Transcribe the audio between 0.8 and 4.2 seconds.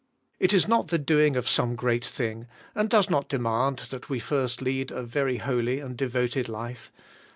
the doing of some great thing, and does not demand that we